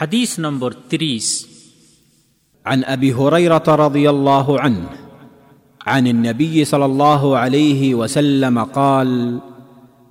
حديث 0.00 0.40
نمبر 0.40 0.72
تريس. 0.72 1.48
عن 2.66 2.84
أبي 2.84 3.12
هريرة 3.12 3.68
رضي 3.68 4.10
الله 4.10 4.60
عنه 4.60 4.88
عن 5.86 6.06
النبي 6.06 6.64
صلى 6.64 6.84
الله 6.84 7.38
عليه 7.38 7.94
وسلم 7.94 8.58
قال 8.64 9.40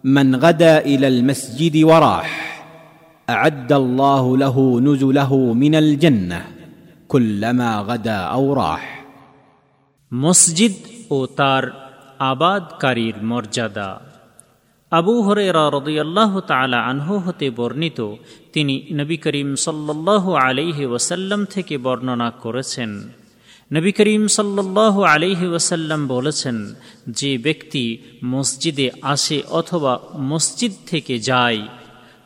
من 0.03 0.35
غدا 0.35 0.85
إلى 0.85 1.07
المسجد 1.07 1.83
وراح 1.83 2.29
أعد 3.29 3.71
الله 3.73 4.37
له 4.37 4.79
نزله 4.79 5.53
من 5.53 5.75
الجنة 5.75 6.45
كلما 7.07 7.79
غدا 7.81 8.19
أو 8.37 8.53
راح. 8.53 9.05
مسجد 10.11 10.73
أوتار 11.11 11.73
آباد 12.21 12.65
كارير 12.81 13.21
مرجدا. 13.21 14.01
আবু 14.91 15.21
হরেরা 15.21 15.69
রদিয়াল্লাহ 15.69 16.39
তালা 16.39 16.79
আনহু 16.83 17.19
হতে 17.19 17.49
বর্ণিত, 17.49 18.15
তিনি 18.53 18.83
নবী 18.91 19.17
করিম 19.17 19.55
সাল্লাহ 19.55 20.33
আলিহি 20.33 20.85
ওয়াসাল্লাম 20.85 21.45
থেকে 21.45 21.77
বর্ণনা 21.77 22.31
করেছেন। 22.31 23.11
নবী 23.73 23.91
করিম 23.91 24.27
সাল্লাহ 24.27 25.03
আলিহি 25.03 25.47
ওয়াসাল্লাম 25.47 26.07
বলেছেন, 26.07 26.75
যে 27.07 27.37
ব্যক্তি 27.37 27.97
মসজিদে 28.23 28.91
আসে 29.01 29.41
অথবা 29.49 29.99
মসজিদ 30.15 30.71
থেকে 30.87 31.19
যায়, 31.19 31.67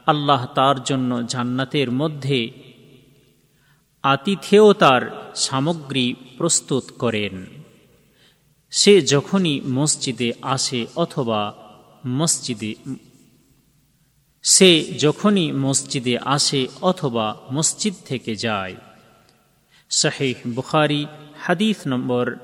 আল্লাহ 0.05 0.45
তার 0.45 0.83
জন্য 0.83 1.27
জান্নাতের 1.27 1.91
মধ্যে 1.91 2.51
আতিথেয়তার 4.03 5.31
সামগ্রী 5.35 6.13
প্রস্তুত 6.37 6.85
করেন। 6.97 7.45
সে 8.71 9.01
যখনই 9.01 9.61
মসজিদে 9.67 10.33
আসে 10.41 10.85
অথবা 10.95 11.41
মসজিদে, 12.05 12.75
সে 14.41 14.83
যখনই 14.99 15.51
মসজিদে 15.51 16.17
আসে 16.17 16.67
অথবা 16.81 17.37
মসজিদ 17.51 17.93
থেকে 18.05 18.35
যায়। 18.35 18.75
শাহেহ 19.89 20.35
বুখারি 20.55 21.05
হাদিস 21.39 21.77
নম্বর 21.87 22.37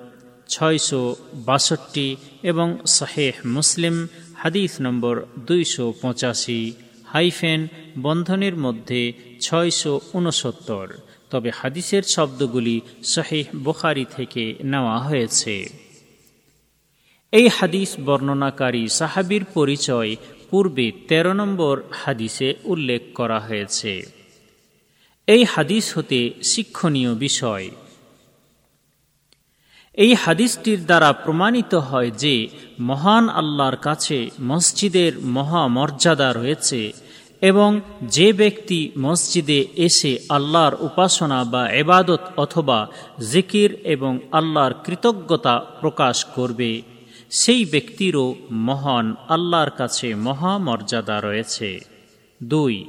ছয়শো 0.48 1.16
বাষট্টি 1.36 2.16
এবং 2.44 2.78
শাহেহ 2.86 3.34
মুসলিম 3.46 4.08
হাদিস 4.36 4.82
নম্বর 4.82 5.26
দুইশো 5.40 5.94
পঁচাশি 6.02 6.74
হাইফেন 7.06 7.68
বন্ধনের 8.02 8.56
মধ্যে 8.56 9.14
ছয়শো 9.42 10.02
উনসত্তর। 10.14 10.94
তবে 11.30 11.50
হাদিসের 11.50 12.04
শব্দগুলি 12.04 12.82
শাহেহ 13.04 13.46
বুখারি 13.56 14.06
থেকে 14.16 14.56
নেওয়া 14.64 15.00
হয়েছে। 15.00 15.70
এই 17.32 17.48
হাদিস 17.48 17.96
বর্ণনাকারী 18.06 18.88
সাহাবির 18.88 19.46
পরিচয় 19.46 20.16
পূর্বে 20.50 20.92
১৩ 21.08 21.34
নম্বর 21.34 21.82
হাদিসে 21.92 22.56
উল্লেখ 22.64 23.02
করা 23.16 23.40
হয়েছে। 23.40 24.06
এই 25.28 25.44
হাদিস 25.44 25.98
হতে 25.98 26.34
শিক্ষণীয় 26.44 27.16
বিষয়। 27.16 27.70
এই 29.94 30.14
হাদিসটির 30.14 30.86
দ্বারা 30.86 31.14
প্রমাণিত 31.14 31.76
হয় 31.76 32.12
যে 32.12 32.48
মহান 32.80 33.30
আল্লাহর 33.30 33.76
কাছে 33.76 34.30
মসজিদের 34.42 35.20
মহামর্যাদা 35.20 36.34
রয়েছে 36.34 36.92
এবং 37.42 37.82
যে 38.02 38.34
ব্যক্তি 38.34 38.92
মসজিদে 39.00 39.68
এসে 39.76 40.20
আল্লাহর 40.30 40.76
উপাসনা 40.80 41.44
বা 41.44 41.70
এবাদত 41.70 42.20
অথবা 42.38 42.88
জিকির 43.32 43.74
এবং 43.74 44.20
আল্লাহর 44.32 44.74
কৃতজ্ঞতা 44.74 45.60
প্রকাশ 45.60 46.26
করবে 46.26 46.82
সেই 47.30 47.66
ব্যক্তিরও 47.66 48.36
মহান 48.52 49.16
আল্লাহর 49.30 49.70
কাছে 49.70 50.16
মহামর্যাদা 50.16 51.22
রয়েছে। 51.22 51.80
দুই, 52.44 52.86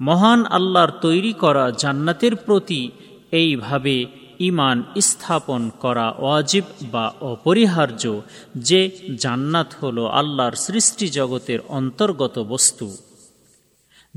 মহান 0.00 0.46
আল্লাহর 0.46 0.90
তৈরি 0.90 1.32
করা 1.32 1.70
জান্নাতের 1.70 2.36
প্রতি 2.36 2.90
এইভাবে 3.32 4.06
ইমান 4.38 4.82
স্থাপন 5.00 5.70
করা 5.80 6.14
ওয়াজিব 6.18 6.64
বা 6.82 7.14
অপরিহার্য 7.20 8.20
যে 8.56 8.90
জান্নাত 9.18 9.74
হল 9.82 10.06
আল্লাহর 10.06 10.52
সৃষ্টি 10.52 11.08
জগতের 11.08 11.58
অন্তর্গত 11.68 12.38
বস্তু। 12.38 12.96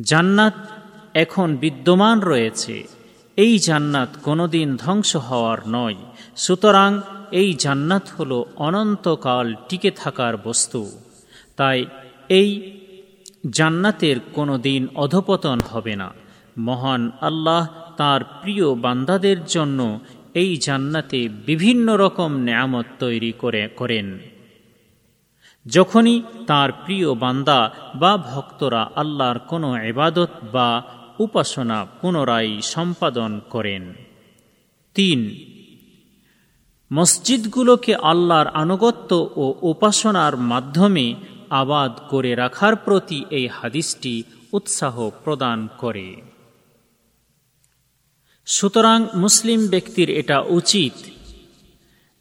জান্নাত 0.01 0.53
এখন 1.13 1.55
বিদ্যমান 1.55 2.19
রয়েছে। 2.19 2.83
এই 3.37 3.59
জান্নাত 3.59 4.09
কোনোদিন 4.23 4.77
ধ্বংস 4.77 5.15
হওয়ার 5.15 5.57
নয়। 5.67 5.95
সুতরাং 6.37 7.01
এই 7.33 7.49
জান্নাত 7.53 8.05
হল 8.17 8.31
অনন্তকাল 8.57 9.47
টিকে 9.69 9.91
থাকার 9.91 10.33
বস্তু। 10.37 10.81
তাই 11.55 11.85
এই 12.29 12.49
জান্নাতের 13.49 14.17
কোনো 14.33 14.57
দিন 14.57 14.87
অধপতন 14.95 15.59
হবে 15.69 15.95
না। 15.95 16.09
মহান 16.57 17.01
আল্লাহ 17.21 17.63
তার 17.97 18.21
প্রিয় 18.23 18.67
বান্দাদের 18.75 19.45
জন্য 19.45 19.79
এই 20.33 20.57
জান্নাতে 20.57 21.19
বিভিন্ন 21.45 21.87
রকম 21.95 22.31
নেয়ামত 22.37 22.85
তৈরি 22.99 23.31
করে, 23.31 23.67
করেন। 23.67 24.07
যখনই 25.65 26.21
তার 26.47 26.69
প্রিয় 26.71 27.13
বান্দা 27.13 27.59
বা 27.95 28.17
ভক্তরা 28.17 28.81
আল্লাহর 28.95 29.39
কোনো 29.39 29.69
এবাদত 29.83 30.31
বা 30.51 30.69
উপাসনা 31.19 31.85
পুনরায় 32.01 32.61
সম্পাদন 32.61 33.31
করেন। 33.49 33.83
তিন 34.95 35.19
মসজিদগুলোকে 36.93 37.95
আল্লাহর 37.95 38.47
আনুগত্য 38.47 39.29
ও 39.35 39.55
উপাসনার 39.61 40.37
মাধ্যমে 40.37 41.15
আবাদ 41.49 41.91
করে 42.09 42.35
রাখার 42.35 42.75
প্রতি 42.75 43.25
এই 43.29 43.47
হাদিসটি 43.47 44.23
উৎসাহ 44.51 45.09
প্রদান 45.23 45.67
করে। 45.77 46.15
সুতরাং 48.45 49.05
মুসলিম 49.15 49.67
ব্যক্তির 49.67 50.09
এটা 50.09 50.41
উচিত 50.41 50.93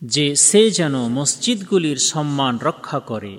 যে 0.05 0.37
সে 0.37 0.71
যেন 0.71 1.09
মসজিদগুলির 1.09 1.97
সম্মান 1.97 2.59
রক্ষা 2.59 2.99
করে 2.99 3.39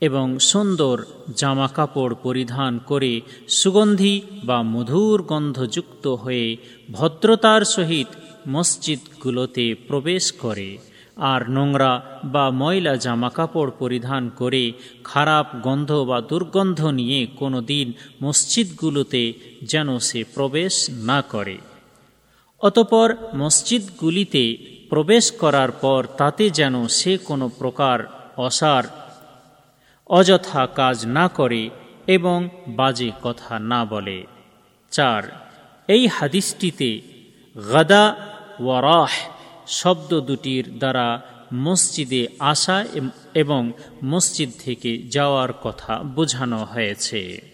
এবং 0.00 0.38
সুন্দর 0.38 1.04
জামা 1.36 1.68
কাপড় 1.68 2.14
পরিধান 2.22 2.78
করে 2.78 3.20
সুগন্ধি 3.48 4.20
বা 4.44 4.62
মধুর 4.62 5.22
গন্ধযুক্ত 5.22 6.06
হয়ে 6.06 6.56
ভদ্রতার 6.92 7.64
সহিত 7.64 8.06
মসজিদগুলোতে 8.48 9.74
প্রবেশ 9.74 10.32
করে 10.32 10.78
আর 11.16 11.50
নোংরা 11.50 12.20
বা 12.24 12.50
ময়লা 12.50 12.96
জামাকাপড় 12.96 13.70
পরিধান 13.78 14.28
করে 14.28 14.72
খারাপ 15.04 15.46
গন্ধ 15.62 15.92
বা 15.92 16.20
দুর্গন্ধ 16.20 16.86
নিয়ে 16.86 17.26
কোনো 17.26 17.60
দিন 17.60 17.92
মসজিদগুলোতে 18.22 19.32
যেন 19.62 19.98
সে 19.98 20.24
প্রবেশ 20.34 20.90
না 20.90 21.22
করে। 21.22 21.58
অতপর 22.60 23.16
মসজিদগুলিতে 23.34 24.56
প্রবেশ 24.88 25.32
করার 25.32 25.70
পর 25.70 26.06
তাতে 26.16 26.50
যেন 26.50 26.88
সে 26.88 27.18
কোনো 27.18 27.48
প্রকার 27.48 28.28
অসার, 28.36 28.84
অযথা 30.06 30.66
কাজ 30.66 31.06
না 31.06 31.28
করে 31.28 31.70
এবং 32.06 32.48
বাজে 32.68 33.10
কথা 33.22 33.58
না 33.58 33.84
বলে। 33.84 34.24
চার, 34.90 35.22
এই 35.88 36.06
হাদিসটিতে 36.06 37.00
গাদা 37.72 38.31
ওয়ারাহ 38.64 39.12
শব্দ 39.78 40.10
দুটির 40.20 40.64
দ্বারা 40.78 41.08
মসজিদে 41.64 42.22
আসা 42.52 42.78
এবং 43.34 43.62
মসজিদ 44.04 44.50
থেকে 44.64 44.90
যাওয়ার 45.14 45.50
কথা 45.64 45.92
বোঝানো 46.16 46.60
হয়েছে। 46.64 47.51